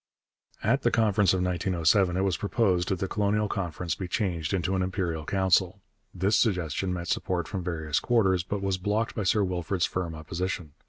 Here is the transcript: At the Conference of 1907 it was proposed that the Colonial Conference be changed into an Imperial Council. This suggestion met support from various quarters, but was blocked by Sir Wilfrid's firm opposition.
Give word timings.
At 0.63 0.81
the 0.81 0.89
Conference 0.89 1.31
of 1.31 1.43
1907 1.43 2.17
it 2.17 2.21
was 2.21 2.35
proposed 2.35 2.87
that 2.89 2.97
the 2.97 3.07
Colonial 3.07 3.47
Conference 3.47 3.93
be 3.93 4.07
changed 4.07 4.51
into 4.51 4.75
an 4.75 4.81
Imperial 4.81 5.25
Council. 5.25 5.79
This 6.11 6.35
suggestion 6.39 6.91
met 6.91 7.07
support 7.07 7.47
from 7.47 7.63
various 7.63 7.99
quarters, 7.99 8.41
but 8.41 8.63
was 8.63 8.79
blocked 8.79 9.13
by 9.13 9.21
Sir 9.21 9.43
Wilfrid's 9.43 9.85
firm 9.85 10.15
opposition. 10.15 10.71